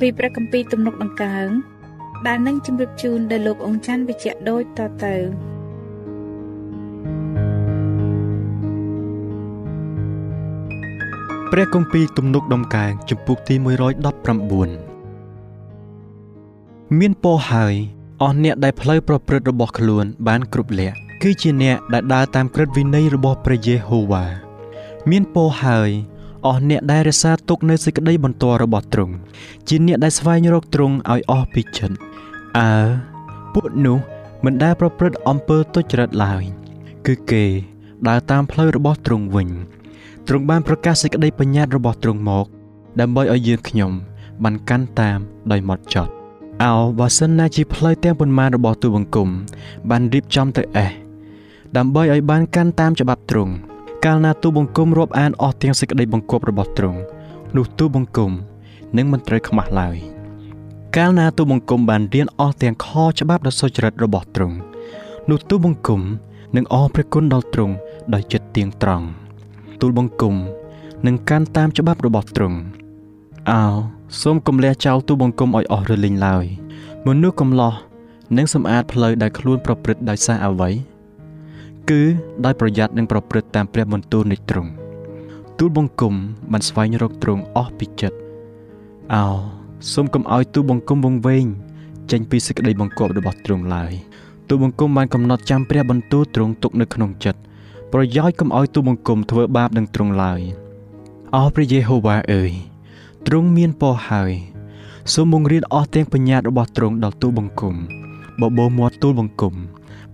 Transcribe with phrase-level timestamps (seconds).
[0.00, 1.48] ពីព្រះគម្ពីរទំនុកដង្កើង
[2.26, 5.14] ដែលនឹងជម្រាបជូនដល់លោកអង្គច័ន្ទវិជ្ជៈដូចតទៅ
[11.52, 13.66] ព្រះគម្ពីរទំនុកដំកើងចំពុកទី119
[16.98, 17.74] មានពរហើយ
[18.22, 24.24] អស់អ្នកដែលផ្លូវប្រព្រឹត្តរបស់ខ្លួនបានគ្រប់លក្ខគឺជាអ្នកដែលដើរតាមក្រឹតវិន័យរបស់ព្រះយេហូវ៉ា
[25.10, 25.90] មានពរហើយ
[26.46, 29.14] អស់អ្នកដែលរក្សាទុកនៅសេចក្តីបន្ទាល់របស់ទ្រង់
[29.68, 31.96] ជាអ្នកដែលស្វែងរកទ្រង់ឲ្យអស់ពីចិត្ត
[32.58, 32.70] អើ
[33.54, 33.98] ពួកនោះ
[34.44, 36.42] មិនដែលប្រព្រឹត្តអំពើទុច្ចរិតឡើយ
[37.06, 37.44] គឺគេ
[38.08, 39.48] ដើរតាមផ្លូវរបស់ទ្រង់វិញ
[40.28, 42.46] ទ្រង់បានប្រកាសសេចក្តីបញ្ញត្តិរបស់ទ្រង់មក
[43.00, 43.92] ដើម្បីឲ្យយើងខ្ញុំ
[44.42, 45.18] បានកាន់តាម
[45.52, 46.12] ដោយម៉ត់ចត់
[46.62, 49.28] អោបើសិនណាជាផ្លូវទាំងប៉ុន្មានរបស់ទូបង្គំ
[49.90, 50.90] បានរៀបចំទៅអេះ
[51.76, 53.52] ដើម្បីឲ្យបានកាន់តាមច្បាប់ទ្រង់
[54.06, 57.00] កាលណាទូបង្គំរាប់អានអស់ទាំងសេចក្តីបង្គាប់របស់ទ្រង់
[57.56, 58.32] នោះទូបង្គំ
[58.96, 59.96] នឹងមិនត្រូវខ្មាស់ឡើយ
[60.96, 62.88] កាលណាទូបង្គំបានរៀនអស់ទាំងខ
[63.20, 64.56] ច្បាប់ដ៏សុចរិតរបស់ទ្រង់
[65.30, 66.00] នោះទូបង្គំ
[66.56, 67.74] នឹងអរព្រះគុណដល់ទ្រង់
[68.14, 69.06] ដោយចិត្តទៀងត្រង់
[69.80, 70.34] ទូលបង្គំ
[71.06, 72.58] នឹងកាន់តាមច្បាប់របស់ទ្រង់
[73.50, 73.62] អោ
[74.20, 76.44] សូមកុំលះចោលទូបង្គំឲ្យអស់រលីងឡើយ
[77.06, 77.74] មនុស្សកំឡោះ
[78.36, 80.70] នឹងសម្អាតផ្លូវដែលខ្លួនប្រព្រឹត្តដោយសារអ្វី
[81.90, 82.02] គឺ
[82.44, 84.70] ដោយប្រយ័ត្ននិងប្រព្រឹត្តតាមព្រះបន្ទូលនៃទ្រង់
[85.58, 86.14] ទូលបង្គំ
[86.52, 88.18] បានស្វែងរកទ្រង់អស់ពីចិត្ត
[89.14, 89.24] អោ
[89.92, 91.46] សូមកុំឲ្យទូលបង្គំវង្វេង
[92.10, 93.92] ចេញពីសេចក្តីបង្គាប់របស់ទ្រង់ឡើយ
[94.48, 97.40] ទូលបង្គំបានកំណត់ចាំព្រះបន្ទូលទ្រង់ទុកនៅក្នុងចិត្ត
[97.92, 100.40] ប្រយោជន៍កុំឲ្យទូលបង្គំធ្វើបាបនឹងទ្រង់ឡើយ
[101.36, 102.52] អោព្រះយេហូវ៉ាអើយ
[103.26, 104.32] ទ្រង់មានពរហើយ
[105.14, 107.74] សូមបង្រៀនអស់ទាំងបញ្ញត្តិរបស់ទ្រង់ដល់ទូលបង្គំ
[108.40, 109.54] បបោមាត់ទូលបង្គំ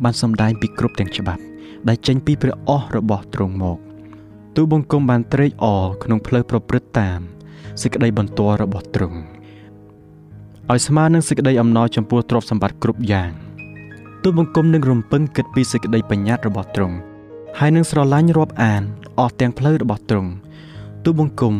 [0.02, 1.47] បានសម្ដែងពីគ្រប់ទាំងច្បាប់
[1.88, 3.78] ដែលចេញពីព្រះអស់របស់ទ្រង់មក
[4.56, 7.20] ទូបង្គំបានត្រេកអរក្នុងផ្លូវប្រព្រឹត្តតាម
[7.82, 9.18] សេចក្តីបន្ទាល់របស់ទ្រង់
[10.70, 13.30] ឲ្យស្មើនឹងសេចក្តីអំណរចំពោះទ្រព្យសម្បត្តិគ្រប់យ៉ាង
[14.22, 16.96] ទូបង្គំនឹងរំពឹងគិតពីសេចក្តីបញ្ញត្តិរបស់ទ្រង់
[17.58, 18.82] ហើយនឹងស្រឡាញ់រាប់អាន
[19.18, 20.30] អស់ទាំងផ្លូវរបស់ទ្រង់
[21.04, 21.54] ទូបង្គំ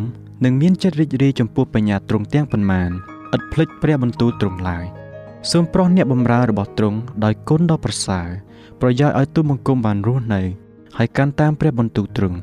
[0.44, 2.90] នឹងមានចិត្តរីករាយចំពោះបញ្ញាទ្រង់ទាំងប៉ុន្មាន
[3.36, 4.84] ឥតភ្លេចព្រះបន្ទូលទ្រង់ឡើយ
[5.50, 8.28] សូមប្រោះអ្នកបម្រើរបស់ទ្រង់ដោយគុណដ៏ប្រសើរ
[8.80, 10.40] ប្រយោជន៍ឲ្យទូបង្គំបានរស់នៅ
[10.98, 12.38] ហើយកាន់តាមព្រះបន្ទូលទ្រង់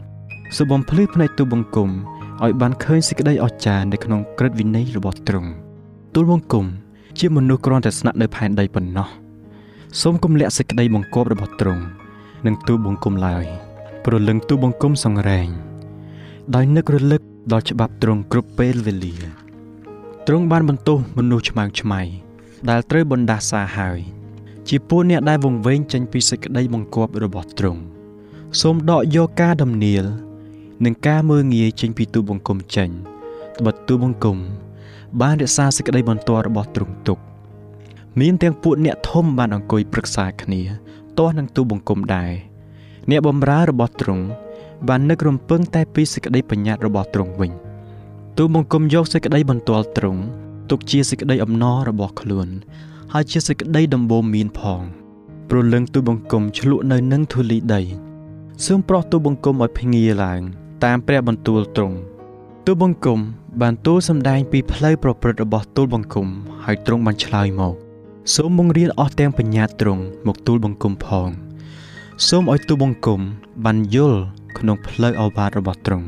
[0.56, 1.90] សូមបំភ្លឺភ្នែកទូបង្គំ
[2.44, 5.50] ឲ្យបានឃើញសេចក្តីអស្ចារ្យនៅក្នុងក្រឹតវិន័យរបស់ទ្រង់
[6.16, 6.66] ទូលបង្គំ
[7.20, 9.08] ជាមនុស្សគ្រាន់តែស្នាក់នៅផែនដីប៉ុណ្ណោះ
[10.02, 11.84] សូមគំលាក់សេចក្តីបង្គាប់របស់ទ្រង់
[12.46, 13.46] នឹងទូបង្គំឡើយ
[14.06, 15.48] ព្រលឹងទូបង្គំសង្រេង
[16.56, 17.22] ដោយនឹករលឹក
[17.52, 19.16] ដល់ច្បាប់ទ្រង់គ្រប់ពេលវេលា
[20.28, 22.02] ទ្រង់បានបន្ទោសមនុស្សឆ្មើងឆ្មៃ
[22.70, 24.00] ដែលត្រូវបណ្ដាសាហើយ
[24.70, 27.82] ជាពួកអ្នកដែលវង្វេងចេញពីសេចក្តីបង្គាប់របស់ទ្រង់
[28.62, 30.06] សូមដកយកការដំណៀល
[30.86, 32.90] និងការមើងងាយចេញពីទូបង្គំចេញ
[33.60, 34.38] ត្បិតទូបង្គំ
[35.22, 37.20] បានរក្សាសេចក្តីបន្ទាល់របស់ទ្រង់ទុក
[38.20, 40.62] មានទាំងពួកអ្នកធំបានអង្គុយប្រឹក្សាគ្នា
[41.18, 42.32] ទាស់នឹងទូបង្គំដែរ
[43.10, 44.26] អ្នកបម្រើរបស់ទ្រង់
[44.88, 47.52] បាននឹករំពឹងតែពីសេចក្តីបញ្ញត្តិរបស់ទ្រង់វិញ
[48.38, 50.22] ទូបង្គំយកសេចក្តីបន្ទាល់ទ្រង់
[50.70, 52.50] ទុកជាសេចក្តីអំណររបស់ខ្លួន
[53.14, 54.82] ហើយជាសេចក្តីដំបូងមានផង
[55.50, 57.82] ព្រលឹងទូបង្គំឆ្លក់នៅនឹងធូលីដី
[58.66, 60.42] សូមប្រោះទូបង្គំឲ្យភ្ងាឡើង
[60.84, 61.98] តាមព្រះបន្ទូលទ្រង់
[62.66, 63.20] ទូបង្គំ
[63.62, 66.28] បានទូលសម្ដែងពីផ្លូវប្រព្រឹត្តរបស់ទូលបង្គំ
[66.64, 67.76] ហើយទ្រង់បានឆ្លើយមក
[68.36, 71.30] សូមបង្រៀនអស់ទាំងបញ្ញាទ្រង់មកទូលបង្គំផង
[72.28, 73.20] សូមឲ្យទូលបង្គំ
[73.66, 74.20] បានយល់
[74.58, 76.08] ក្នុងផ្លូវអវាទរបស់ទ្រង់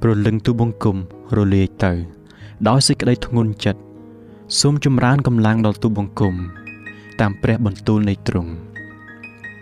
[0.00, 0.96] ព្រលឹងទូលបង្គំ
[1.36, 1.92] រលាយទៅ
[2.68, 3.80] ដោយសេចក្តីធ្ងន់ចិត្ត
[4.58, 6.34] សូមចម្រើនកម្លាំងដល់ទូលបង្គំ
[7.20, 8.52] តាមព្រះបន្ទូលនៃទ្រង់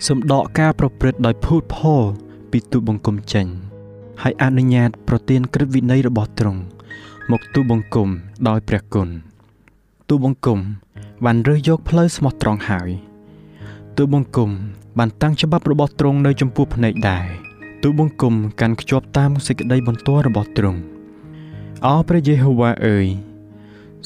[0.07, 2.03] សូមដកការប្រព្រឹត្តដោយភូតផល
[2.51, 3.47] ពីទូលបង្គំចេញ
[4.23, 6.61] ហើយអនុញ្ញាត ប្រទានក្រឹតវិន័យរបស់ទ្រង់
[7.31, 8.09] មកទូលបង្គំ
[8.49, 9.09] ដោយព្រះគុណ
[10.09, 10.59] ទូលបង្គំ
[11.25, 12.91] បានរើសយកផ្លូវស្មោះត្រង់ហើយ
[13.97, 14.51] ទូលបង្គំ
[14.99, 17.27] បានតាំងច្បាប់របស់ទ្រង់នៅចំពោះភ្នែកដែរ
[17.83, 20.81] ទូលបង្គំកាន់ខ្ជាប់តាមសេចក្តីបន្ទាល់របស់ទ្រង់
[21.87, 23.09] អោព្រះយេហូវ៉ាអើយ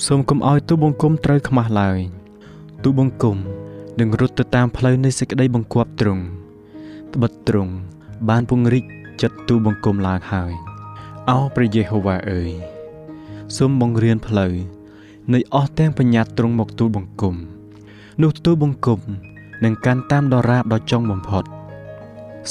[0.06, 1.98] សូមកុំឲ្យទូលបង្គំត្រូវខ្មាស់ឡើយ
[2.82, 3.36] ទូលបង្គំ
[4.00, 6.24] នឹងរត់ទៅតាមផ្លូវនៃសេចក្តីបង្គាប់ទ្រង់
[7.14, 7.72] ត្បិតទ្រង់
[8.28, 8.84] បានពង្រីក
[9.22, 10.52] ចិត្តទូលបង្គំឡើងហើយ
[11.30, 12.50] អោព្រះយេហូវ៉ាអើយ
[13.56, 14.52] សូមបង្រៀនផ្លូវ
[15.32, 17.34] នៃអស់ទាំងបញ្ញត្តិទ្រង់មកទូលបង្គំ
[18.22, 19.00] នោះទូលបង្គំ
[19.64, 21.44] នឹងកាន់តាមដរាបដល់ចុងបំផុត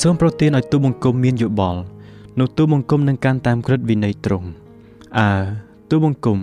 [0.01, 1.81] សូមប្រទានឲ្យទូលបង្គំមានយោបល់
[2.39, 4.47] នោះទូលបង្គំនឹងកាន់តាមក្រឹតវិន័យទ្រង់
[5.19, 5.31] អើ
[5.89, 6.39] ទូលបង្គំ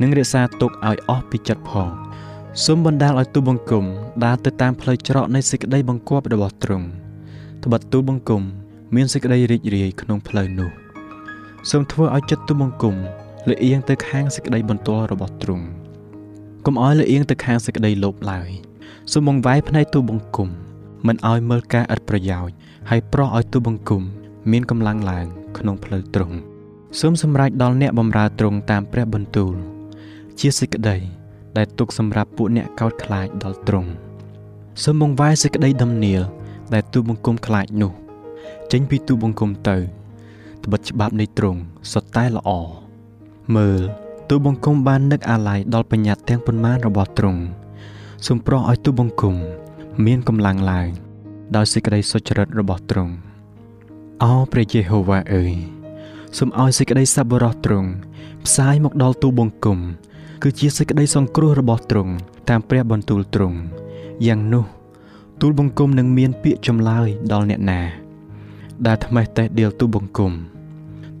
[0.00, 1.88] នឹងរក្សាទុកឲ្យអស់ពីចិត្តផង
[2.64, 3.84] សូមបណ្ដាលឲ្យទូលបង្គំ
[4.24, 6.86] ដើរទៅតាមផ្លូវច្រកនៃសេចក្តីបង្គាប់របស់ទ្រង់
[7.64, 8.42] ត្បិតទូលបង្គំ
[8.94, 10.70] មានសេចក្តីរីករាយក្នុងផ្លូវនោះ
[11.70, 12.94] សូមធ្វើឲ្យចិត្តទូលបង្គំ
[13.50, 15.66] លៀងទៅខាងសេចក្តីបន្ទាល់របស់ទ្រង់
[16.66, 18.48] កុំឲ្យលៀងទៅខាងសេចក្តីលោភឡើយ
[19.12, 20.48] សូមបង្វែរភ្នែកទូបង្គំ
[21.06, 22.54] មិនឲ្យមើលការឥតប្រយោជន៍
[22.90, 24.02] ហើយប្រោះឲ្យទូបង្គំ
[24.52, 25.26] មានកម្លាំងឡើង
[25.58, 26.36] ក្នុងផ្លូវទ្រង់
[27.00, 29.54] សូមសម្រេចដល់អ្នកបម្រើទ្រង់តាមព្រះបន្ទូល
[30.40, 30.96] ជាសេចក្តី
[31.56, 33.90] ដែលទុកសម្រាប់ពួកអ្នកកោតខ្លាចដល់ទ្រង់
[34.82, 36.20] សូមបង្វែរសេចក្តីដំណៀល
[36.74, 37.92] ដែលទូបង្គំខ្លាចនោះ
[38.72, 39.76] ចេញពីទូបង្គំទៅ
[40.64, 41.60] ត្បិតច្បាប់នៃទ្រង់
[41.92, 42.50] សុទ្ធតែល្អ
[43.56, 43.80] មើល
[44.30, 47.42] ទូបង្គំបាននឹកអាល័យដល់បញ្ញត្តិទាំងប៉ុន្មានរបស់ទ្រង់
[48.26, 49.34] សូមប្រោះឲ្យទូបង្គំ
[50.06, 50.88] មានកម្លាំងឡើង
[51.56, 53.12] ដោយសេចក្តីសុចរិតរបស់ទ្រង់
[54.22, 55.54] អោព្រះយេហូវ៉ាអើយ
[56.38, 57.90] សូមឲ្យសេចក្តីសប្បុរសទ្រង់
[58.46, 59.78] ផ្សាយមកដល់ទូបង្គំ
[60.46, 62.12] គឺជាសេចក្តីសង្គ្រោះរបស់ទ្រង់
[62.48, 63.58] តាមព្រះបន្ទូលទ្រង់
[64.26, 64.64] យ៉ាងនោះ
[65.40, 67.80] ទូលបង្គំនឹងមានពាក្យចម្លើយដល់អ្នកណា
[68.86, 70.32] ដែលថ្មេះតេះដៀលទូបង្គំ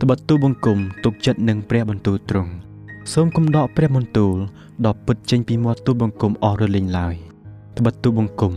[0.00, 2.50] ត្បិតទូបង្គំទុកចិត្តនឹងព្រះបន្ទូលទ្រង់
[3.12, 4.34] សូមកំដកព្រះបន្ទូល
[4.86, 7.14] ដ៏ពិតចេញពីមាត់ទូបង្គំអស់រលីងឡើយ
[7.78, 8.54] ត្បិតទូបង្គំ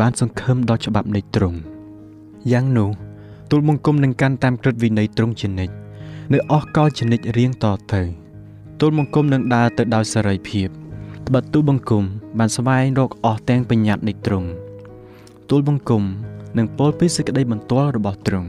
[0.00, 1.58] បានសង្ឃឹមដល់ច្បាប់នៃទ្រង់
[2.52, 2.90] យ៉ាងនោះ
[3.50, 5.74] ទូលបង្គំនឹងកាន់តាមក្រឹតវិន័យទ្រង់ជានិច្ច
[6.32, 8.23] នៅអស់កលជានិច្ចរៀងតទៅ
[8.80, 10.68] ទូលបង្គំនឹងដើរទៅដោយសេរីភាព
[11.26, 12.04] ត្បិតទូលបង្គំ
[12.38, 14.48] បានស្វែងរកអស់ទាំងបញ្ញត្តិនៃទ្រង់
[15.50, 16.02] ទូលបង្គំ
[16.58, 18.48] នឹងពោលពីសេចក្តីបន្ទាល់របស់ទ្រង់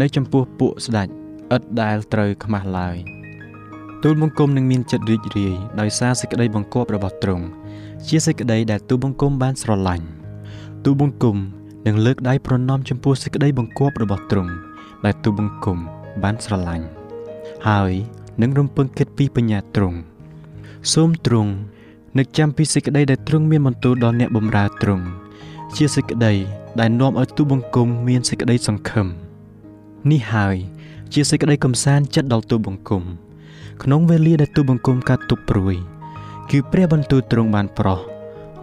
[0.00, 1.08] នៅចំពោះពួកស្ដេច
[1.54, 2.96] ឥតដែលត្រូវខ្មាស់ឡើយ
[4.02, 7.44] ទូលបង្គំនឹងមានចិត្តរីករាយដោយសារសេចក្តីបង្គាប់របស់ទ្រង់
[8.06, 10.06] ជាសេចក្តីដែលទូលបង្គំបានស្រឡាញ់
[10.84, 11.36] ទូលបង្គំ
[11.86, 14.52] នឹងលើកដៃប្រណម្យចំពោះសេចក្តីបង្គាប់របស់ទ្រង់
[15.04, 15.78] ដែលទូលបង្គំ
[16.22, 16.86] បានស្រឡាញ់
[17.68, 17.92] ហើយ
[18.40, 19.98] នឹងរំពឹងគិតពីបញ្ញាទ្រង់
[20.92, 21.52] សូមទ្រង់
[22.18, 25.04] នឹកចាំពីសេចក្តីដែលទ្រង់មានបន្ទូលដល់អ្នកបម្រើទ្រង់
[25.76, 26.32] ជាសេចក្តី
[26.80, 29.06] ដែលនាំឲ្យទូលបង្គំមានសេចក្តីសង្ឃឹម
[30.10, 30.56] នេះហើយ
[31.12, 33.02] ជាសេចក្តីកំសាន្តចិត្តដល់ទូបង្គំ
[33.82, 35.74] ក្នុងវេលាដែលទូបង្គំកាត់ទុកព្រួយ
[36.50, 38.00] គឺព្រះបន្ទូលទ្រង់បានប្រោះ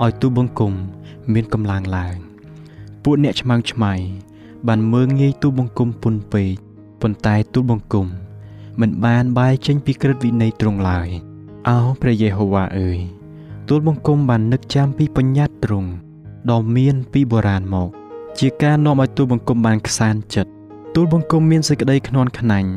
[0.04, 0.74] ឲ្យទូបង្គំ
[1.34, 2.16] មានកម្លាំងឡើង
[3.04, 3.94] ពួកអ្នកឆ្មាំងឆ្មៃ
[4.68, 6.50] បានមើងងាយទូបង្គំពុនពេក
[7.02, 8.08] ប៉ុន្តែទូបង្គំ
[8.80, 11.10] មិនបានបែរចេញពីក្រឹតវិន័យទ្រង់ឡើយ
[11.70, 13.00] អោព្រះយេហូវ៉ាអើយ
[13.70, 15.90] ទូលបង្គំបាននឹកចាំពីបញ្ញត្តិទ្រង់
[16.52, 17.90] ដ៏មានពីបុរាណមក
[18.40, 20.52] ជាការនាំឲ្យទូលបង្គំបានខ្សានចិត្ត
[20.96, 22.70] ទូលបង្គំមានសេចក្តីខ្នន់ខ្នាញ់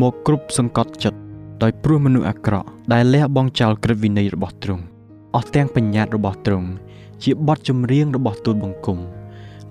[0.00, 1.18] មកគ្រប់សង្កត់ចិត្ត
[1.62, 4.84] ដោយព្រោះមនុស្សអាក្រក់ដែលលះបង់ចោលក្រឹតវិន័យរបស់ទ្រង់
[5.34, 6.68] អស់ទាំងបញ្ញត្តិរបស់ទ្រង់
[7.22, 8.98] ជាបទចម្រៀងរបស់ទូលបង្គំ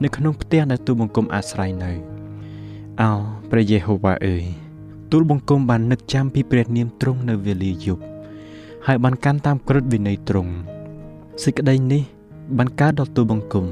[0.03, 1.91] នៅក្នុងផ្ទះដែលទូលបង្គំអាស្រ័យនៅ
[3.01, 3.11] អោ
[3.51, 4.43] ព្រះយេហូវ៉ាអើយ
[5.11, 8.03] ទូលបង្គំបាននឹកចាំពីព្រះនាមទ្រង់នៅវេលាយប់
[8.87, 10.51] ហើយបានកាន់តាមក្រឹតវិន័យទ្រង់
[11.43, 12.01] សេចក្តីនេះ
[12.57, 13.65] បានកើតដល់ទូលបង្គំ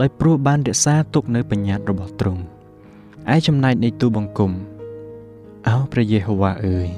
[0.00, 2.42] ដោយព្រោះបានរក្សាទុកនៅបញ្ញត្តិរបស់ទ្រង់
[3.34, 4.50] ឯចំណែកនៃទូបង្គំ
[5.68, 6.88] អោព្រះយេហូវ៉ាអើយ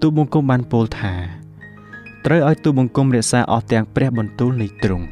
[0.00, 1.14] ទូបង្គំបានពោលថា
[2.24, 5.06] ត្រូវឲ្យទូបង្គំរក្សាអស់ទាំងព្រះបន្ទូលនៃទ្រង់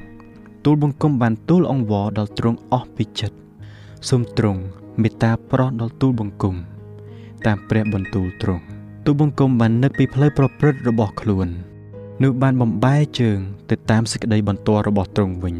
[0.65, 3.37] ទូលបង្គំបានទូលអង្វរដល់ទ្រង់អស់ពីចិត្ត
[4.09, 4.61] សូមទ្រង់
[5.03, 6.57] មេត្តាប្រោះដល់ទូលបង្គំ
[7.47, 8.63] តាមព្រះបន្ទូលទ្រង់
[9.05, 11.49] ទូលបង្គំបាននឹកពីផ្លូវប្រព្រឹត្តរបស់ខ្លួន
[12.23, 13.39] នោះបានបំបែជើង
[13.71, 15.57] ទៅតាមសេចក្តីបន្ទាល់របស់ទ្រង់វិញ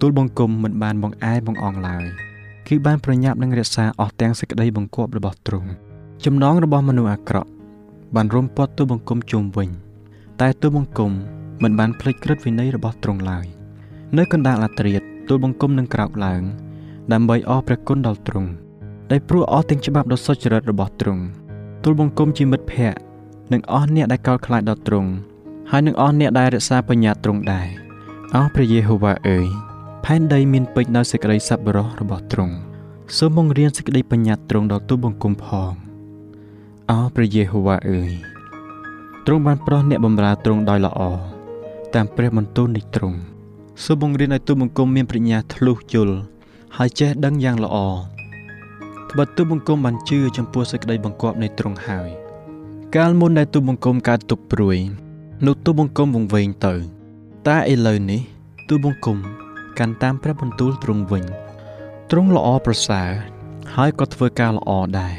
[0.00, 2.04] ទូលបង្គំមិនបានបង្អែបង្អង់ឡើយ
[2.68, 5.68] គឺបានប្រញាប់នឹងរក្សាអស់ទាំងសេចក្តីបង្គាប់របស់ទ្រង់
[6.24, 7.50] ចំណងរបស់មនុស្សអាក្រក់
[8.16, 9.68] បានរំពាត់ទូបង្គំជុំវិញ
[10.40, 11.12] តែទូបង្គំ
[11.62, 13.46] មិនបានភ្លេចក្រឹតវិន័យរបស់ទ្រង់ឡើយ
[14.18, 16.42] នៅកណ្ដាលអាត្រិតទូលបង្គំនឹងក្រោកឡើង
[17.12, 18.50] ដើម្បីអរព្រះគុណដល់ទ្រង់
[19.10, 21.24] ដែលព្រោះអស់ទាំងច្បាប់ដ៏សុចរិតរបស់ទ្រង់
[21.84, 22.98] ទូលបង្គំជាមិត្តភក្តិ
[23.52, 25.10] និងអស់អ្នកដែលកោតខ្លាចដល់ទ្រង់
[25.70, 27.68] ហើយនឹងអស់អ្នកដែលរក្សាបញ្ញត្តិទ្រង់ដែរ
[28.36, 29.46] អោព្រះយេហូវ៉ាអើយ
[30.04, 32.54] ផែនដីមានពេញដោយសេចក្តីសប្បុរសរបស់ទ្រង់
[33.16, 35.72] សូមបង្រៀនសេចក្តីបញ្ញត្តិទ្រង់ដល់ទូលបង្គំផង
[36.90, 38.12] អោព្រះយេហូវ៉ាអើយ
[39.26, 41.00] ទ្រង់បានប្រោះអ្នកបម្រើទ្រង់ដោយល្អ
[41.94, 43.18] តាមព្រះបន្ទូលនៃទ្រង់
[43.84, 46.16] សូមបង្រៀនឲ្យទូលបង្គំមានប្រាជ្ញាធ្លុះយល់
[46.76, 47.76] ហើយចេះដឹងយ៉ាងល្អ
[49.10, 52.08] ត្បិតទូលបង្គំបានជឿចំពោះសេចក្តីបង្គាប់នៃទ្រង់ហើយ
[52.96, 54.76] កាលមុនដែលទូលបង្គំកើតទុកព្រួយ
[55.46, 56.74] នោះទូលបង្គំវង្វេងទៅ
[57.48, 58.20] តែឥឡូវនេះ
[58.68, 59.18] ទូលបង្គំ
[59.78, 61.24] កាន់តាមព្រះបន្ទូលទ្រង់វិញ
[62.10, 63.10] ទ្រង់ល្អប្រសើរ
[63.74, 65.16] ហើយក៏ធ្វើការល្អដែរ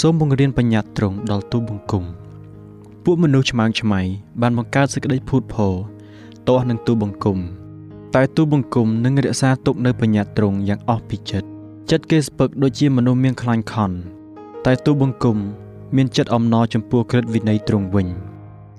[0.00, 2.04] សូមបង្រៀនបញ្ញត្តិទ្រង់ដល់ទូលបង្គំ
[3.04, 4.00] ពួកមនុស្សឆ្មើងឆ្មៃ
[4.40, 5.74] បានបង្កើតសេចក្តីភូតភរ
[6.48, 7.38] ទាស់នឹងទូលបង្គំ
[8.14, 11.53] តែទូលបង្គំនឹងរក្សាទុកនៅបញ្ញត្តិទ្រង់យ៉ាងអស់ពីចិត្ត
[11.90, 13.96] ចិត្តគេស្ពឹកដូចជាមនុស្សមានខ្លាញ់ខន់
[14.64, 15.36] តែទូលបង្គំ
[15.96, 18.06] មានចិត្តអំណរចំពោះក្រឹតវិន័យទ្រង់វិញ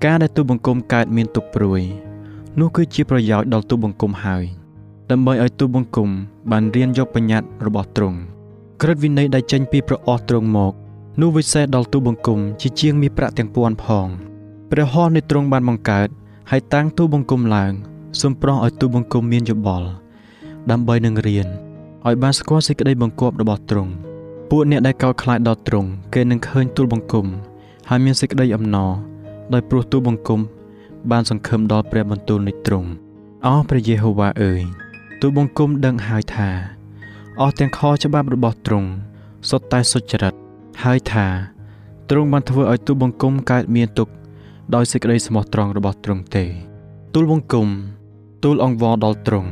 [0.05, 1.81] ការដែលទូលបង្គំកើតមានទុកព្រួយ
[2.59, 4.43] នោះគឺជាប្រយោជន៍ដល់ទូលបង្គំហើយ
[5.12, 6.09] ដើម្បីឲ្យទូលបង្គំ
[6.51, 8.17] បានរៀនយកបញ្ញត្តិរបស់ទ្រង់
[8.81, 10.74] ក្រឹតវិន័យដែលចេញពីព្រះអស់ទ្រង់មក
[11.21, 14.07] នោះវិសេសដល់ទូលបង្គំជាជាងមានប្រាក់ទាំងពួនផង
[14.71, 16.07] ព្រះហស្ថនៃទ្រង់បានបង្កើត
[16.51, 17.74] ហើយតាំងទូលបង្គំឡើង
[18.21, 19.88] សូមប្រោះឲ្យទូលបង្គំមានយោបល់
[20.71, 21.50] ដើម្បីនឹងរៀន
[22.07, 23.91] ឲ្យបានស្គាល់សេចក្តីបង្គាប់របស់ទ្រង់
[24.50, 27.25] ពួកអ្នកដែលកោតខ្លាចដល់ទ្រង់គេនឹងឃើញទូលបង្គំ
[27.89, 28.91] ហើយមានសេចក្តីអំណរ
[29.53, 30.39] ដោយព្រោះទូលបង្គំ
[31.12, 32.89] បានសង្ឃឹមដល់ព្រះបន្ទូលនៃទ្រង់
[33.45, 34.62] អោព្រះយេហូវ៉ាអើយ
[35.21, 36.50] ទូលបង្គំដឹងហើយថា
[37.41, 38.89] អស់ទាំងខច្បាប់របស់ទ្រង់
[39.50, 40.33] សុទ្ធតែសុចរិត
[40.83, 41.25] ហើយថា
[42.09, 44.12] ទ្រង់បានធ្វើឲ្យទូលបង្គំកើតមានទុក្ខ
[44.75, 46.45] ដោយសេចក្តីស្មោះត្រង់របស់ទ្រង់ទេ
[47.13, 47.67] ទូលបង្គំ
[48.43, 49.50] ទូលអង្វរដល់ទ្រង់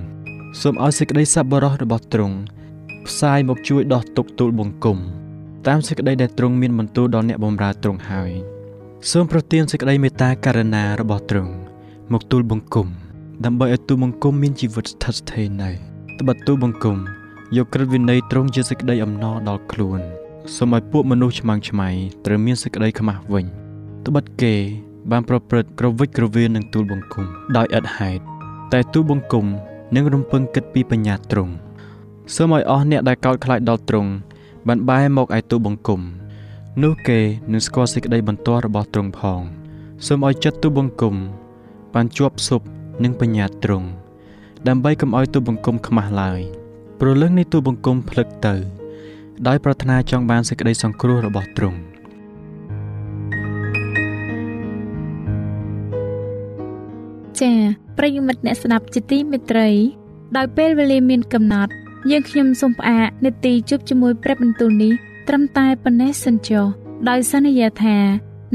[0.61, 2.35] សូមឲ្យសេចក្តីសប្បុរសរបស់ទ្រង់
[3.07, 4.97] ផ្សាយមកជួយដោះទុក្ខទូលបង្គំ
[5.67, 8.31] តាមសេចក្តីដែលទ្រង់មានបន្ទូលដល់អ្នកបម្រើទ្រង់ហើយ
[9.11, 11.53] សូមប្រទានសេចក្តីមេត្តាករុណារបស់ទ្រង់
[12.13, 12.87] មកទូលបង្គំ
[13.45, 15.71] ដើម្បីឲ្យទូលបង្គំមានជីវិតស្ថិតស្ថេរនៅ
[16.19, 16.97] ត្បិតទូលបង្គំ
[17.57, 19.99] យកក្រឹតវិន័យទ្រង់ជាសេចក្តីអំណរដល់ខ្លួន
[20.55, 21.89] សូមឲ្យពួកមនុស្សឆ្មាំងឆ្មៃ
[22.25, 23.45] ត្រូវមានសេចក្តីខ្មាស់វិញ
[24.07, 24.55] ត្បិតគេ
[25.11, 27.25] បានប្រព្រឹត្តក្រវិចក្រវាននឹងទូលបង្គំ
[27.57, 28.21] ដោយឥតហេតុ
[28.73, 29.45] តែទូលបង្គំ
[29.95, 31.53] នឹងរំពឹងគិតពីបញ្ញាទ្រង់
[32.35, 34.11] សូមឲ្យអស់អ្នកដែលកោតខ្លាចដល់ទ្រង់
[34.67, 36.01] បានបែរមកឯទូលបង្គំ
[36.83, 37.19] នោះគេ
[37.51, 39.41] នឹងស្គាល់សេចក្តីបន្ទាល់របស់ទ្រង់ផង
[40.05, 41.15] សូមឲ្យចិត្តទូលបង្គំ
[41.93, 42.65] បានជាប់ស៊ប់
[43.03, 43.87] នឹងបញ្ញាទ្រង់
[44.67, 46.41] ដើម្បីកុំឲ្យទូលបង្គំខ្មាស់ឡើយ
[46.99, 48.55] ព្រលឹងនៃទូលបង្គំភ្លឹកទៅ
[49.47, 51.79] ដោយប្រាថ្នាចង់បានសេចក្តីសង្គ្រោះរបស់ទ្រង់
[57.39, 59.69] ចា៎ ប្រិយមិត្តអ្នកស្ដាប់ជាទីមេត្រី
[60.37, 61.71] ដោយពេលវេលាមានកំណត់
[62.11, 64.93] យើងខ្ញុំសូមផ្អាកនេតិជប់ជាមួយព្រះបន្ទូលនេះ
[65.27, 66.65] ត្រឹមតែប៉ុណ្ណេះសិនចុះ
[67.09, 67.97] ដោយសន្យាថា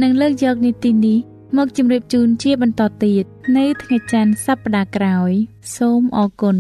[0.03, 1.19] នឹងលើកយកនីតិនេះ
[1.57, 3.25] មកជម្រាបជូនជាបន្តទៀត
[3.57, 5.33] នៅថ្ងៃច័ន្ទសប្តាហ៍ក្រោយ
[5.77, 6.57] សូមអរគុណ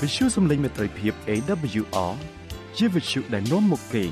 [0.00, 2.12] វិទ្យុសំឡេងមេត្រីភាព AWR
[2.76, 4.04] ជាវិទ្យុដែលនាំមកពី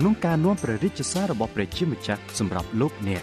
[0.00, 3.22] ក្នុងការនាំព្រះរាជសាររបស់ព្រះជាម្ចាស់សម្រាប់លោកអ្នក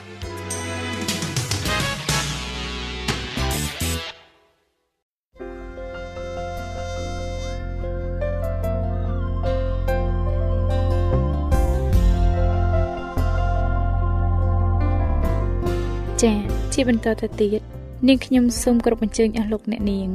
[16.21, 16.37] ចា៎
[16.73, 17.61] ជាបន្តទៅទៀត
[18.07, 20.09] នាងខ្ញុំសូមគោរពអញ្ជើញអស់លោកអ្នកនាង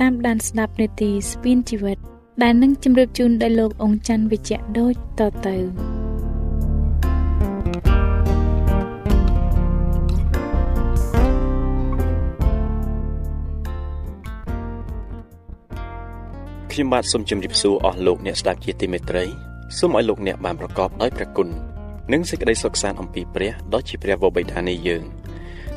[0.00, 1.98] តាមដានស្ដាប់នាទីស្ពានជីវិត
[2.42, 5.89] ដែលនឹងជម្រាបជូនដល់លោកអង្ចាន់វិជ្ជៈដូចតទៅ
[16.80, 19.24] ខ្ញុំបាទសូមជម្រាបសួរអស់លោកអ្នកស្ដាប់ជាទីមេត្រី
[19.78, 21.48] សូមឲ្យលោកអ្នកបានប្រកបដោយព្រះគុណ
[22.12, 25.02] និងសេចក្តីសុខសាន្តអំពីព្រះដ៏ជាព្រះវរបិតានៃយើង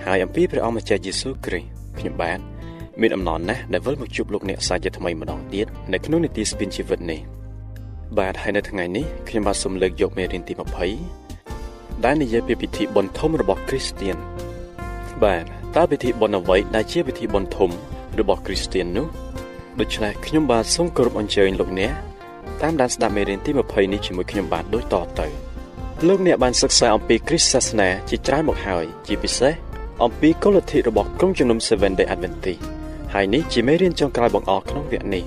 [0.05, 1.69] ហើយអំពីព្រះអង្គម្ចាស់យេស៊ូវគ្រីស្ទ
[1.99, 2.39] ខ្ញុំបាទ
[3.01, 7.19] មានអំណរណាស់ដែលវិលមកជួបលោកអ្នកសាជាថ្មីម្ដងទៀតនៅក្នុងនីតិស្ પિ នជីវិតនេះ
[8.17, 10.53] បាទហើយនៅថ្ងៃនេះខ្ញុំបាទសូមលើកយកមេរៀនទី
[11.29, 14.17] 20ដែលនិយាយពីពិធីបុណ្យធំរបស់គ្រីស្ទៀន
[15.23, 15.43] បាទ
[15.75, 17.69] តើពិធីបុណ្យអ្វីដែលជាពិធីបុណ្យធំ
[18.19, 19.22] របស់គ្រីស្ទៀននោះ
[19.81, 21.93] ដូច្នេះខ្ញុំបាទសូមគោរពអញ្ជើញលោកអ្នក
[22.61, 25.27] តាមដានស្ដាប់មេរៀនទី20នេះជាមួយខ្ញុំបាទដូចតទៅ
[26.07, 29.53] លោកអ្នកបានសិក្សាអំពីគ្រីស្ទសាសនាជាច្រើនមកហើយជាពិសេស
[30.03, 32.61] អំពីគោលលទ្ធិរបស់ក្រុមជំនុំ Seven Day Adventist
[33.13, 35.23] ហើយនេះជាមេរៀនចុងក្រោយបង្អស់ក្នុងវគ្គនេះ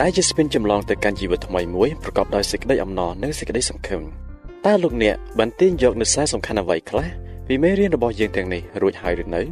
[0.00, 4.02] ដែលជាស្ពានចម្លងទៅកាន់ជីវិតថ្មីមួយប្រកបដោយសេចក្តីអំណរនិងសេចក្តីសង្ឃឹម
[4.66, 7.08] តើលោកអ្នកបានទាញយកនូវសារសំខាន់អ្វីខ្លះ
[7.46, 9.42] ពីមេរៀនរបស់យើងទាំងនេះរួចហើយឬនៅ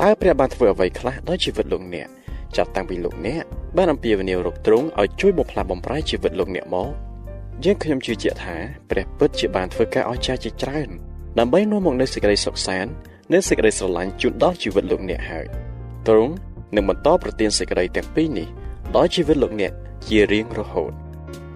[0.00, 2.08] តើព្រះបានធ្វើអ្វីខ្លះដល់ជីវិតលោកអ្នក
[2.56, 3.44] ចាប់តាំងពីលោកអ្នក
[3.76, 6.90] បានអំពាវនាវរកទ្រង់ឲ្យជួយបំផ្លាស់បំប្រែជីវិតលោកអ្នកមក
[7.64, 8.56] យើងខ្ញុំជឿជាក់ថា
[8.90, 10.88] ព្រះពិតជាបានធ្វើការអស្ចារ្យជាច្រើន
[11.38, 12.92] ដើម្បីនាំមកនូវសេចក្តីសុខសាន្ត
[13.32, 15.46] និងសេចក្តីស្រឡាញ់ជូនដល់ជីវិតលោកអ្នកហើយ
[16.08, 16.34] ទ្រង់
[16.74, 18.48] នឹងបន្តប្រទានសេចក្តីទាំងពីរនេះ
[18.96, 19.72] ដល់ជីវិតលោកអ្នក
[20.08, 20.92] ជារៀងរហូត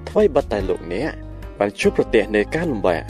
[0.09, 1.11] ថ្មីបាត់តែលោកអ្នក
[1.59, 3.03] បានជួបប្រទះនៅការលំបាក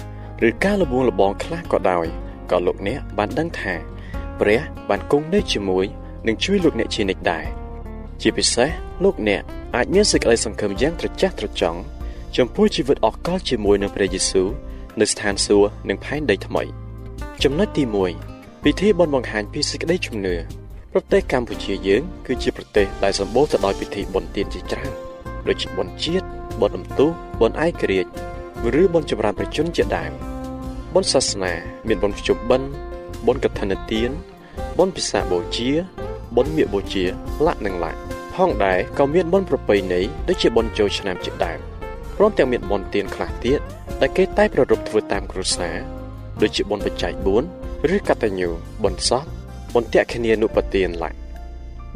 [0.48, 2.06] ឬការលំងលបងខ្លះក៏ដោយ
[2.50, 3.74] ក៏លោកអ្នកបានដឹងថា
[4.40, 5.86] ព្រះបានគង់នៅជាមួយ
[6.26, 7.46] និងជួយលោកអ្នកជានិច្ចដែរ
[8.22, 8.68] ជាពិសេស
[9.04, 9.42] លោកអ្នក
[9.76, 11.80] អាចមានសេចក្តីសង្ឃឹមយ៉ាងត្រចះត្រចង់
[12.36, 14.48] ចំពោះជីវិតអកលជាមួយនឹងព្រះយេស៊ូវ
[15.00, 16.62] នៅស្ថានសួគ៌និងផែនដីថ្មី
[17.42, 17.84] ចំណុចទី
[18.24, 20.36] 1ពិធីបុណ្យបង្ហាញពីសេចក្តីជំនឿ
[20.92, 24.92] ប្រទេសកម្ពុជាយើងគឺជាប្រទេសដែលសម្បូរទៅដោយពិធីបុណ្យទានជាច្រើន
[25.46, 26.26] ដូចជាបុណ្យជាតិ
[26.60, 27.10] បុណ្យរំទុះ
[27.40, 28.10] បុណ្យឯករាជ្យ
[28.80, 30.12] ឬបុណ្យចម្រើនប្រជជនជាដើម
[30.94, 31.52] បុណ្យសាសនា
[31.88, 32.68] មានបុណ្យភ្ជុំបិណ្ឌ
[33.26, 34.10] បុណ្យកឋិនទាន
[34.78, 35.70] បុណ្យពិសាបូជា
[36.36, 37.04] បុណ្យមាឃបូជា
[37.46, 37.98] លក្ខនិងលក្ខ
[38.34, 41.58] ផងដែរក៏មានបុណ្យប្រពៃណីដូចជាបុណ្យចូលឆ្នាំជាដើម
[42.16, 43.60] ព្រមទាំងមានបុណ្យទានខ្លះទៀត
[44.00, 45.76] ដែលគេតែប្រារព្ធធ្វើតាមគ្រួសារ
[46.40, 47.12] ដូចជាបុណ្យបច្ច័យ
[47.52, 48.48] 4ឬកតញ្ញូ
[48.84, 49.24] បុណ្យសព
[49.74, 51.16] បុណ្យតេខនានុបទានលក្ខ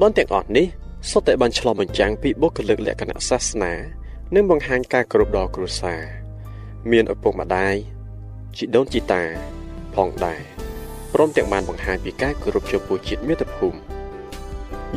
[0.01, 0.67] បុណ្យទាំងអស់នេះ
[1.11, 3.73] សុទ្ធតែបានឆ្លុះបញ្ចាំងពីបុគ្គលិកលក្ខណៈសាសនា
[4.35, 6.01] និងបង្ហាញការគោរពដល់គ្រួសារ
[6.91, 7.77] មានឪពុកម្ដាយ
[8.57, 9.23] ជីដូនជីតា
[9.95, 10.41] ផងដែរ
[11.15, 13.92] ព្រមទាំងបានបង្ហាញពីការគោរពចំពោះជាតិមាតុភូមិ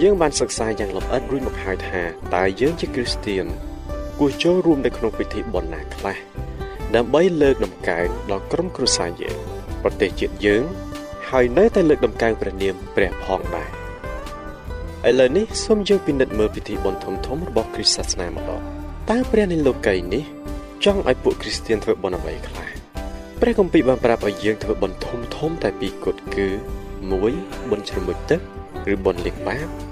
[0.01, 2.01] យើងបានសិក្សាយ៉ាងលម្អិតរួចមកហើយថា
[2.35, 3.45] តើយើងជាគ្រីស្ទៀន
[4.19, 6.17] គួរចូលរួមនៅក្នុងពិធីបុណ្យណាខ្លះ
[6.95, 9.37] ដើម្បីលើកតម្កើងដល់ក្រុមគ្រួសារយើង
[9.83, 10.63] ប្រទេសជាតិយើង
[11.29, 13.69] ហើយនៅតែលើកតម្កើងព្រះនាមព្រះផងដែរ
[15.09, 18.61] ឥឡូវនេះសូមយើងពិនិត្យមើលពិធីបុណ្យធំធំរបស់គ្រីស្ទសាសនាម្ដង
[19.09, 20.23] តើព្រះនៃលោកីនេះ
[20.85, 22.69] ចង់ឲ្យពួកគ្រីស្ទៀនធ្វើបុណ្យអ្វីខ្លះ
[23.41, 26.47] ព្រះគម្ពីរបានប្រាប់ឲ្យយើងធ្វើបុណ្យធំធំតែពីរគត់គឺ
[27.09, 28.39] 1បុណ្យជ្រមុជទឹក
[28.93, 29.84] ឬបុណ្យលាងបាប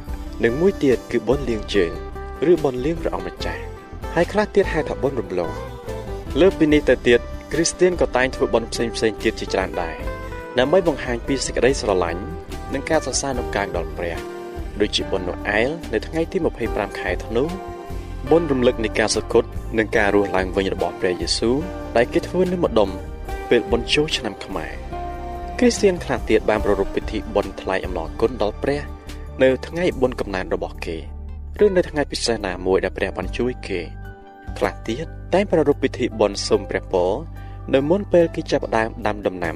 [0.44, 1.92] និងមួយទៀតគឺបុណ្យលាងជើង
[2.52, 3.62] ឬបុណ្យលាងព្រះអង្គម្ចាស់
[4.16, 5.52] ហើយខ្លះទៀតហៅថាបុណ្យរំលង
[6.40, 7.20] លើពីនេះទៅទៀត
[7.54, 9.96] គ្រីស្ទៀនក៏តែងធ្វើបុណ្យផ្សេងផ្សេងទៀតជាច្រើនដែរ
[10.60, 12.22] ដើម្បីបង្ហាញពីសេចក្តីស្រឡាញ់
[12.74, 14.18] និងការសរសើរនៅការដល់ព្រះ
[14.82, 17.44] ដូចជាបុណ្យណូអែលនៅថ្ងៃទី25ខែធ្នូ
[18.30, 21.56] បុណ្យរំលឹកនៃការសគត់និងការរស់ឡើងវិញរបស់ព្រះយេស៊ូវ
[21.98, 22.90] ដែលគេធ្វើនៅម្ដុំ
[23.50, 24.74] ពេលបុណ្យចូលឆ្នាំខ្មែរ
[25.60, 28.82] គ្រីស្ទៀនខ្លះទៀតបានប្រារព្ធពិធីបុណ្យថ្លែងអំណរគុណដល់ព្រះ
[29.42, 30.98] នៅថ្ងៃបុណ្យកំណើតរបស់គេ
[31.64, 33.80] ឬនៅថ្ងៃពិសេសណាមួយដែលព្រះបានជួយគេ
[34.58, 37.12] ខ្លះទៀតតែងប្រារព្ធពិធីបុណ្យសុំព្រះពរ
[37.74, 39.56] នៅមុនពេលគេចាប់ផ្ដើមដាំដំណាំ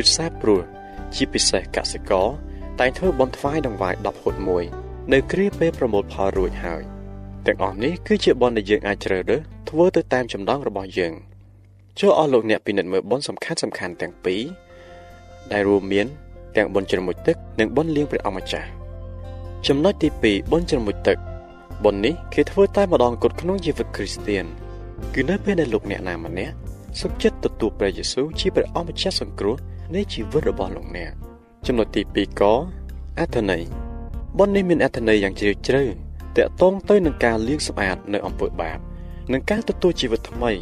[0.00, 0.60] ឬសាបព្រោះ
[1.14, 2.28] ជាពិសេសកសិករ
[2.80, 4.64] តែងធ្វើបុណ្យថ្វាយដង្វាយ10ហុតមួយ
[5.12, 6.82] នៅគ្រាពេលប្រមូលផលរួចហើយ
[7.46, 11.12] ទាំងអស់នេះគឺជាបុណ្យដែលយើងអាចជ្រើសរើសធ្វើទៅតាមចំណង់របស់យើង
[11.98, 14.42] ចូលអស់លោកអ្នកពិនិត្យមើលបុណ្យសំខាន់សំខាន់ទាំងពីរ
[15.52, 16.06] ដែលរួមមាន
[16.56, 18.79] ទាំងបុណ្យជ្រមុជទឹកនិងបុណ្យលាងព្រះអង្គម្ចាស់
[19.66, 21.18] ចំណុចទី2បុណ្យជ្រមុជទឹក
[21.84, 24.44] បុណ្យនេះគេធ្វើតែម្ដងគត់ក្នុងជីវិតគ្រីស្ទៀន
[25.14, 26.54] គឺនៅពេលដែលលោកអ្នកណាម្នាក់
[27.00, 29.56] សុខចិត្តទទួលព្រះយេស៊ូវជាព្រះអង្គម្ចាស់សង្គ្រោះ
[29.94, 31.10] នៃជីវិតរបស់លោកអ្នក
[31.66, 32.42] ចំណុចទី2ក
[33.18, 33.62] អត្ថន័យ
[34.38, 35.84] បុណ្យនេះមានអត្ថន័យយ៉ាងជ្រាលជ្រៅ
[36.36, 38.78] តកតងទៅនឹងការលាងសម្អាតនៅអំពើបាប
[39.32, 40.52] និងការទទួលជីវិតថ្មី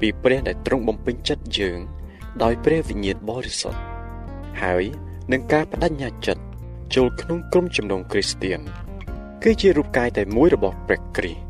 [0.00, 1.78] ពីព្រះដែលទ្រង់បំពេញចិត្តយើង
[2.42, 3.80] ដោយព្រះវិញ្ញាណបរិសុទ្ធ
[4.62, 4.84] ហើយ
[5.32, 6.42] នឹងការបដិញ្ញាចិត្ត
[6.95, 8.59] ចូលក្នុងក្រុមជំនុំគ្រីស្ទៀន
[9.43, 11.41] គឺជារូបកាយតែមួយរបស់ព្រះគ្រីស្ទ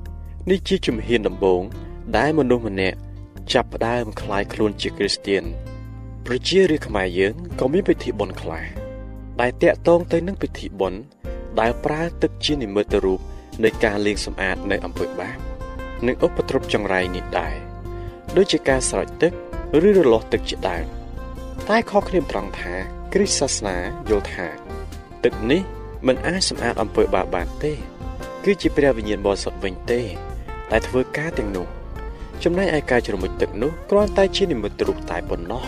[0.50, 1.62] នេះជាជំហានដំបូង
[2.18, 2.98] ដែលមនុស្សម្នាក់
[3.54, 5.44] ចាប់ផ្ដើមคลายខ្លួនជាគ្រីស្ទៀន
[6.26, 8.66] ប្រជារាស្ត្រខ្មែរយើងក៏មានពិធីបុណ្យខ្លះ
[9.42, 11.02] ដែលតាក់ទងទៅនឹងពិធីបុណ្យ
[11.60, 13.20] ដែលប្រើទឹកជានិមិត្តរូប
[13.64, 15.38] នៃការលាងសម្អាតនៅអំពើបាប
[16.08, 17.56] និងឧបទ្រពចង្រៃនេះដែរ
[18.38, 19.32] ដូចជាការស្រោចទឹក
[19.88, 20.86] ឬរលាស់ទឹកជាដើម
[21.70, 22.74] តែខុសគ្នាត្រង់ថា
[23.14, 23.78] គ្រិស្តសាសនា
[24.10, 24.67] យល់ថា
[25.25, 25.63] ទឹកនេះ
[26.07, 27.73] មិនអាចសម្អាតអំពើបាបបានទេ
[28.45, 30.01] គឺជាព្រះវិញ្ញាណបរិសុទ្ធវិញទេ
[30.73, 31.67] ដែលធ្វើការទាំងនោះ
[32.45, 35.65] ចំណែកឯការជ្រមុជទឹកនោះគ្រាន់តែជានិមិត្តរូបតែប៉ុណ្ណោះ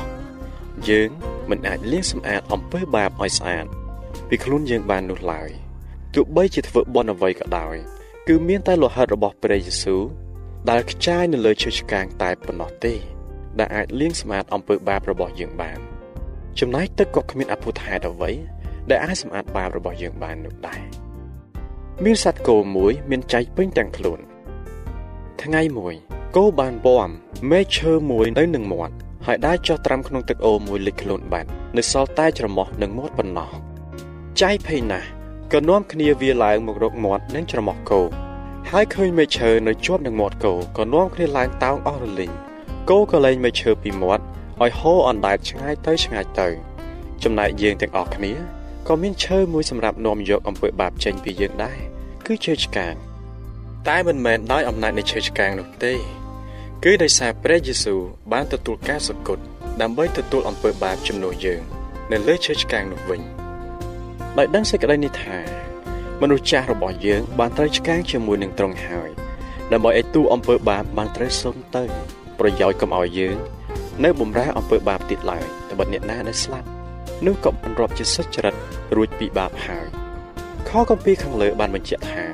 [0.89, 1.09] យើង
[1.51, 3.67] មិនអាចលាងសម្អាតអំពើបាបឲ្យស្អាត
[4.29, 5.51] ពីខ្លួនយើងបាននោះឡើយ
[6.15, 7.77] ទោះបីជាធ្វើបុណ្យអ្វីក៏ដោយ
[8.29, 10.03] គឺមានតែលោហិតរបស់ព្រះយេស៊ូវ
[10.71, 12.95] ដែលខ្ចាយនៅលើឈើឆ្កាងតែប៉ុណ្ណោះទេ
[13.59, 15.79] ដែលអាចលាងសម្អាតអំពើបាបរបស់យើងបាន
[16.59, 18.31] ចំណែកទឹកក៏គ្មានអភូតហេតុអ្វី
[18.91, 20.81] ដែលអាចសម្អាតបាបរបស់យើងបាននោះដែរ
[22.05, 24.21] មានសត្វគោមួយមានចែកពេញទាំងខ្លួន
[25.43, 25.95] ថ្ងៃមួយ
[26.37, 27.09] គោបានពំ
[27.51, 28.95] មេឈើមួយនៅនឹងមាត់
[29.27, 33.51] ហើយដើរចុះត្រាំក្នុងទឹកអូរមួយលិចខ្លួនបាត់នៅសល់តែច្រមុះនិងមាត់ប៉ុណ្ណោះ
[34.41, 35.09] ចៃភ័យណាស់
[35.53, 38.01] ក៏នាំគ្នាវាឡើងមករកមាត់និងច្រមុះគោ
[38.71, 42.33] ហើយឃើញមេឈើនៅជាប់នឹងមាត់គោក៏នាំគ្នាឡើងតោងអស់រលីង
[42.91, 44.25] គោក៏លែងមេឈើពីមាត់
[44.63, 46.49] ឲ្យហូរអណ្ដែតឆ្ងាយទៅឆ្ងាយទៅ
[47.23, 48.33] ចំណែកយើងទាំងអស់គ្នា
[48.89, 51.79] ក៏មានឈើមួយសម្រាប់នាំយកអំពើបាបចេញពីយើងដែរ
[52.27, 52.95] គឺឈើឆ្កាង
[53.89, 55.95] តែមិនមែនដោយអំណាចនៃឈើឆ្កាងនោះទេ
[56.85, 58.01] គឺដោយសារព្រះយេស៊ូវ
[58.33, 59.43] បានទទួលការសគត់
[59.81, 61.61] ដើម្បីទទួលអំពើបាបជំនួសយើង
[62.13, 63.21] នៅលើឈើឆ្កាងនោះវិញ
[64.39, 65.39] ដោយដឹងសេចក្តីនេះថា
[66.21, 69.11] មនុស្សចាស់របស់យើងបានត្រូវឆ្កាងជាមួយនឹងទ្រង់ហើយ
[69.73, 71.85] ដើម្បីឲ្យទូអំពើបាបបានត្រូវសុំទៅ
[72.39, 73.37] ប្រយោជន៍កុំឲ្យយើង
[74.05, 76.69] នៅបំរើអំពើបាបទៀតឡើយតែបើអ្នកណាដែលស្លាប់
[77.27, 78.55] នោះក៏បានរាប់ជាសុចរិត
[78.97, 79.89] រួចពីបាបហើយ
[80.69, 82.27] ខគម្ពីរខាងលើបានបញ្ជាក់ថា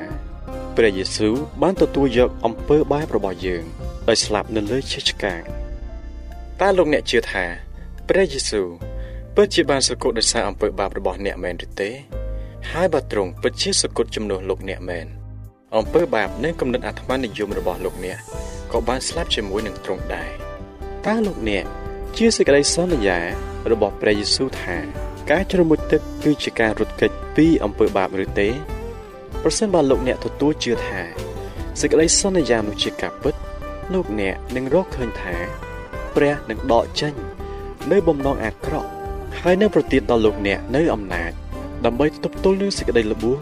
[0.77, 3.65] ព្រះយេស៊ូវបានទទួលយកអំពើបាបរបស់យើង
[4.09, 5.43] ដោយស្លាប់នៅលើឈើឆ្កាង
[6.61, 7.45] តើលោកអ្នកជឿថា
[8.09, 8.69] ព្រះយេស៊ូវ
[9.35, 11.91] ពិតជាបានសគត់ដោយសារអំពើបាបរបស់អ្នកមែនឬទេ
[12.73, 15.07] ហើយបើទ្រង់ពិតជាសគត់ជំនួសលោកអ្នកមែន
[15.77, 18.19] អំពើបាបនិងគំនិតអាត្មានិយមរបស់លោកអ្នក
[18.73, 20.31] ក៏បានស្លាប់ជាមួយនឹងទ្រង់ដែរ
[21.07, 21.65] តើលោកអ្នក
[22.17, 23.21] ជឿសេចក្តីសន្យា
[23.73, 24.77] របស់ព្រះយេស៊ូវថា
[25.31, 28.49] ការជ្រមុជទឹកគឺជាការរត់គេចពីអំពើបាបឬទេ
[29.43, 31.01] ប្រសិនបើលោកអ្នកទទួលជឿថា
[31.81, 33.35] សេចក្តីសន្យានោះជាការពិត
[33.95, 35.35] លោកអ្នកនឹងរកឃើញថា
[36.15, 37.15] ព្រះនឹងដកចេញ
[37.93, 38.89] នៅបំណងអាក្រក់
[39.41, 41.31] ហើយនឹងប្រទានដល់លោកអ្នកនៅអំណាច
[41.85, 43.39] ដើម្បីទប់ទល់នឹងសេចក្តីល្បួង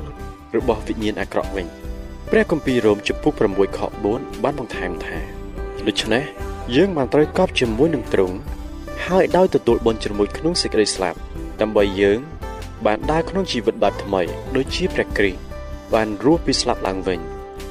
[0.57, 1.67] របស់វិញ្ញាណអាក្រក់វិញ
[2.31, 5.19] ព្រះគម្ពីររ៉ូមជំពូក6ខ4បានបន្ថែមថា
[5.87, 6.25] ដូច្នេះ
[6.77, 8.37] យើងបានត្រូវកប់ជាមួយនឹងទ្រង់
[9.07, 11.19] ហើយដោយទទួលបុណ្យជ្រមុជក្នុងសេចក្តីស្លាប់
[11.61, 12.19] ដើម្បីយើង
[12.87, 14.23] បានដើរក្នុងជីវិតបែបថ្មី
[14.57, 15.41] ដូចជាព្រះគ្រីស្ទ
[15.95, 17.21] បានរស់ពីស្លាប់ឡើងវិញ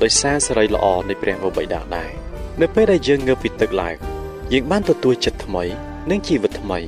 [0.02, 2.10] ដោយសារសេរីល្អនៃព្រះបិតាដែរ
[2.62, 3.96] នៅពេលដែលយើងងើបពីទឹកឡើង
[4.54, 5.64] យើងបានទទួលចិត្តថ្មី
[6.10, 6.80] និងជីវិតថ្មី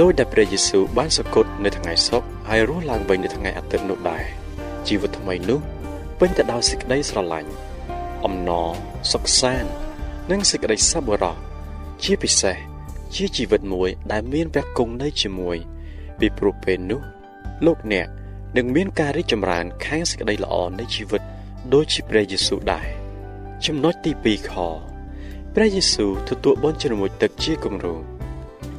[0.00, 4.24] ដោយដែលព្រះយេស៊ូវបានសគត់នៅថ្ងៃសុក្រហើយរស់ឡើងវិញនៅថ្ងៃអាទិត្យនោះដែរ
[4.88, 5.60] ជីវិតថ្មីនោះ
[6.18, 7.50] ពេញទៅដោយសេចក្តីស្រឡាញ់
[8.24, 8.68] អំណរ
[9.12, 9.70] សុខសាន្ត
[10.30, 11.36] និងសេចក្តីសប្បុរស
[12.02, 12.71] ជាពិសេស
[13.14, 15.56] ជាជីវិតមួយដែលមានព្រះគង់នៅជាមួយ
[16.18, 17.00] ពីព្រោះពេលនោះ
[17.66, 18.08] លោកអ្នក
[18.56, 21.22] នឹងមានការរីកចម្រើនខាងសេចក្តីល្អនៃជីវិត
[21.74, 22.88] ដូចជាព្រះយេស៊ូវដែរ
[23.66, 24.52] ចំណុចទី2ខ
[25.54, 27.94] ព្រះយេស៊ូវទទួលបុណ្យជ្រមុជទឹកជាគំរូ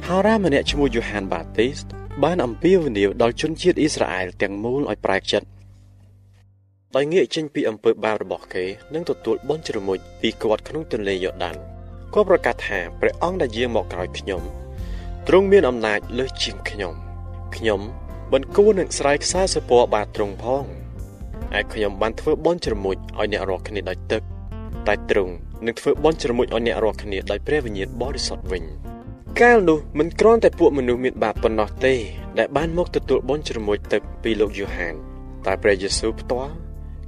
[0.06, 1.86] ហារ៉ាម្នាក់ឈ្មោះយូហានបាទីស្ត
[2.22, 5.48] បានអំពាវនាវដល់ជនជាតិអ៊ីស្រាអែលទាំងមូលឲ្យប្រែកចិត្ត
[6.96, 11.73] ដោយងាកចេញពីអំពើបាបរបស់គេ និងទទួលបុណ្យជ្រមុជពីគាត់ក្នុងទន្លេយ៉ូដាន
[12.14, 14.42] គាត់ប្រកាសថាព្រះអង្គដែលយាងមកក្រោយខ្ញុំ
[15.28, 16.94] ទ្រង់មានអំណាចលើសជាងខ្ញុំ
[17.56, 17.80] ខ្ញុំ
[18.32, 20.64] មិនគួរនឹងស្រែកខ្សែសពរបាទទ្រង់ផង
[21.58, 24.22] ឯខ្ញុំបានធ្វើបន់ជ្រមុជឲ្យអ្នករាល់គ្នាដោយទឹក
[24.86, 25.32] តែទ្រង់
[25.66, 28.62] នឹងធ្វើបន់ជ្រមុជឲ្យអ្នករាល់គ្នាដោយព្រះវិញ្ញាណបរិសុទ្ធវិញ
[29.40, 31.94] កាលនោះមិនគ្រាន់តែពួកមនុស្សមានបាបប៉ុណ្ណោះទេ
[32.38, 34.94] ដែលបានមកទទួលបន់ជ្រមុជទឹកពីលោកយូហាន
[35.46, 36.52] តែព្រះយេស៊ូវផ្ទាល់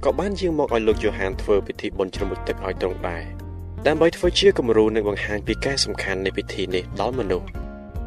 [0.03, 3.36] ក៏បានយាងមកឲ្យលោកយូហានធ្វើពិធីបន់ជ្រមុជទឹកឲ្យទ្រង់ដែរ
[3.85, 7.47] ដើម្បីធ្វើជាគំរូនិងបង្ហាញពីការសំខាន់នៃពិធីនេះដល់មនុស្ស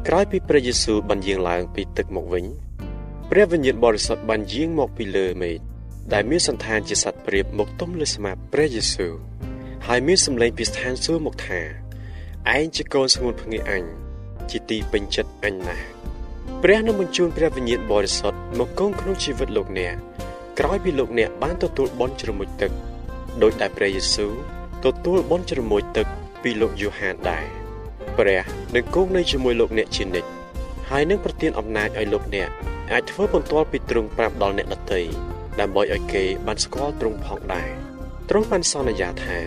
[0.07, 2.45] ក្រោយពីព្រះយេស៊ូវបានយាងឡើងពីទឹកមកវិញ
[3.31, 5.57] ព្រះវិញ្ញាណបរិសុទ្ធបានយាងមកពីលើមេឃ
[6.13, 9.13] ដែលមានសន្តានជាសត្វព្រាបមកទុំលើស្មាព្រះយេស៊ូវ
[9.87, 11.61] ហើយមានសម្លេងពីស្ថានសួគ៌មកថា
[12.55, 13.83] ឯងជាកូនស្ងួនភ្ងាអញ
[14.51, 15.85] ជាទីពេញចិត្តអញណាស់
[16.63, 19.95] ព្រះនឹងបញ្ជូនព្រះវិញ្ញាណបរិសុទ្ធមកគង់ក្នុងជីវិតលោកអ្នក
[20.59, 22.71] ក្រោយពីលោកអ្នកបានទទួលបន់ជ្រមុជទឹក
[23.41, 24.33] ដោយដែលព្រះយេស៊ូវ
[24.85, 26.07] ទទួលបន់ជ្រមុជទឹក
[26.41, 27.45] ពីលោកយូហានដែរ
[28.17, 28.41] ព្រះ
[28.75, 30.29] នឹងគង់នៅជាមួយលោកអ្នកជានិច្ច
[30.89, 32.49] ហើយនឹងប្រទានអំណាចឲ្យលោកអ្នក
[32.91, 35.01] អាចធ្វើបន្ទាល់ពីទ្រង់ប្រាប់ដល់អ្នកដទៃ
[35.59, 37.69] ដើម្បីឲ្យគេបានស្គាល់ទ្រង់ផងដែរ
[38.29, 39.39] ទ្រង់បានសន្យាថា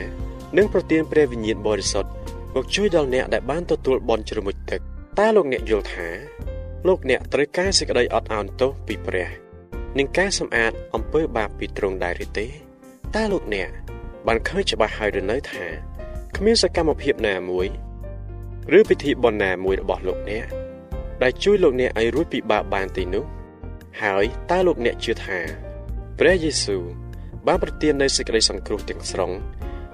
[0.56, 2.10] នឹងប្រទានព្រះវិញ្ញាណបរិសុទ្ធ
[2.54, 4.80] មកជួយដល់អ្នកដែលបានទទួលបន់ជ្រមុជទឹក
[5.18, 6.08] តើលោកអ្នកយល់ថា
[6.88, 9.28] លោកអ្នកត្រូវការសេចក្តីអត់ឱនទោសពីព្រះ
[9.98, 12.46] និងការសម្អាតអំពើបាបពីទ្រង់ដែរឬទេ
[13.14, 13.70] តើលោកអ្នក
[14.26, 15.64] បានឃើញច្បាស់ហើយឬនៅថា
[16.36, 17.66] គ្មានសកម្មភាពណាមួយ
[18.78, 20.46] ឬពិធីបុណ្យណាមួយរបស់លោកអ្នក
[21.22, 23.24] ដែលជួយលោកអ្នកឲ្យរួចពីបាបបានទីនោះ
[24.02, 25.38] ហើយតើលោកអ្នកជឿថា
[26.18, 26.82] ព្រះយេស៊ូវ
[27.46, 29.32] បានប្រទាននូវសេចក្តីសង្គ្រោះទាំងស្រុង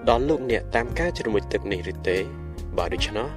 [0.09, 2.19] ដល់លោកអ្នកតាមការជ្រមុជទឹកនេះឬទេ
[2.77, 3.29] បើដូច្នោះ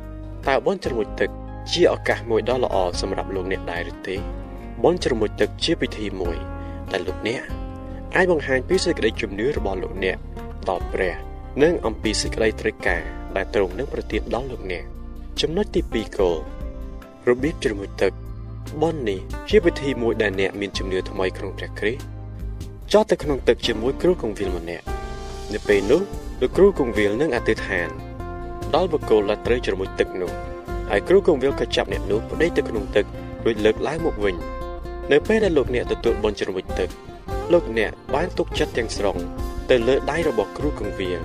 [0.47, 1.29] តើបុណ្យជ្រមុជទឹក
[1.71, 4.15] ជាឱកាសមួយដ៏ល្អសម្រាប់លោកអ្នកដែរឬទេ
[4.83, 6.37] បុណ្យជ្រមុជទឹកជាពិធីមួយ
[6.91, 7.41] ដែលលោកអ្នក
[8.15, 10.17] អាចបង្ហាញពីសេចក្តីជំនឿរបស់លោកអ្នក
[10.69, 11.13] ដល់ព្រះ
[11.63, 13.01] និងអំពីសេចក្តីត្រូវការ
[13.35, 14.83] ដែលទ្រង់នឹងប្រទានដល់លោកអ្នក
[15.41, 16.37] ចំណុចទី2គោល
[17.29, 18.11] របៀបជ្រមុជទឹក
[18.81, 22.01] បន់នេះជាពិធីមួយដែលអ្នកមានជំនឿថ្មីក្នុងព្រះគ្រីស្ទ
[22.93, 24.85] ចោះទៅក្នុងទឹកជាមួយគ្រូកងវិលម្នាក់
[25.53, 26.01] នៅពេលនោះ
[26.41, 27.89] លោកគ្រូកងវិលនឹងអធិដ្ឋាន
[28.75, 30.31] ដល់បុគ្គលដែលត្រូវជ្រមុជទឹកនោះ
[30.89, 33.05] ហើយគ្រូកងវិលក៏ចាប់អ្នកនោះប្តេជ្ញាទៅក្នុងទឹក
[33.45, 34.35] រួចលើកឡើងមកវិញ
[35.11, 36.89] នៅពេលដែលលោកអ្នកទទួលបន់ជ្រមុជទឹក
[37.53, 39.17] លោកអ្នកបានទុកចិត្តទាំងស្រុង
[39.69, 41.19] ទៅលើដៃរបស់គ្រូកង្វៀង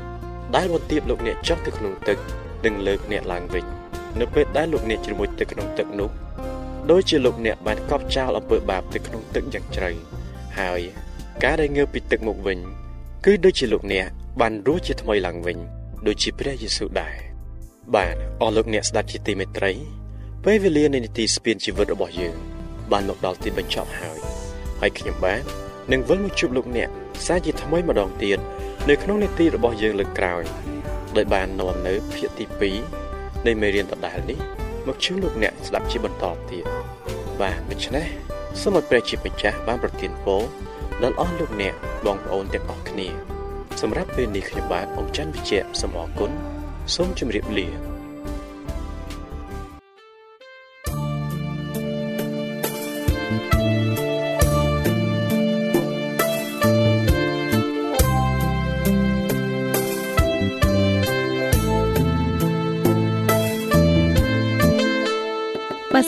[0.57, 2.19] ដែលបន្ទាបលោកអ្នកចុះទៅក្នុងទឹក
[2.65, 3.65] និងលើកអ្នកឡើងវិញ
[4.21, 6.11] នៅពេលដែលលោកអ្នកជ្រមុជទៅក្នុងទឹកនោះ
[6.91, 9.91] ដូចជាលោកអ្នកបានកប់ចោលអំពើបាបទៅក្នុងទឹកយ៉ាងជ្រៅ
[10.59, 10.81] ហើយ
[11.45, 12.59] ការដែលងើបពីទឹកមកវិញ
[13.25, 14.07] គឺដូចជាលោកអ្នក
[14.41, 15.59] បានរស់ជាថ្មីឡើងវិញ
[16.07, 17.17] ដូចជាព្រះយេស៊ូវដែរ
[17.95, 19.73] បាទអស់លោកអ្នកស្ដាប់ជាទីមេត្រី
[20.45, 22.35] ពេលវេលានៃនីតិស្ពានជីវិតរបស់យើង
[22.93, 24.19] បានមកដល់ទីបញ្ចប់ហើយ
[24.81, 25.43] ហើយខ្ញុំបាទ
[25.93, 26.91] នឹងវិលមកជួបលោកអ្នក
[27.27, 28.39] សាជាថ្មីម្ដងទៀត
[28.89, 30.43] នៅក្នុងនីតិរបស់យើងលើកក្រោយ
[31.17, 32.45] ដោយបាននាំនៅភាគទី
[32.93, 34.39] 2នៃមេរៀនដដែលនេះ
[34.87, 36.65] មកជឿលោកអ្នកស្ដាប់ជាបន្តទៀត
[37.41, 38.07] បាទដូច្នេះ
[38.61, 40.43] សូមឲ្យព្រះជាម្ចាស់បានប្រទានពរ
[41.03, 41.75] ដល់អស់លោកអ្នក
[42.07, 43.09] បងប្អូនទាំងអស់គ្នា
[43.81, 46.31] សម្រាប់ពេលនេះខ្ញុំបាទអង្ចាន់វិជ្ជៈសូមអរគុណ
[46.95, 47.88] សូមជម្រាបលា